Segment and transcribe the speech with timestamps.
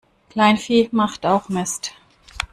[0.31, 1.93] Kleinvieh macht auch Mist.